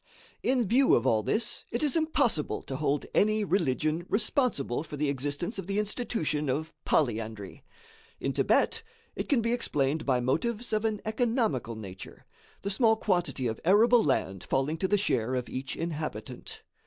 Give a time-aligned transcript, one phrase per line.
[0.41, 5.09] _"In view of all this it is impossible to hold any religion responsible for the
[5.09, 7.63] existence of the institution of polyandry.
[8.19, 8.81] In Thibet
[9.15, 12.25] it can be explained by motives of an economical nature;
[12.63, 16.63] the small quantity of arable land falling to the share of each inhabitant.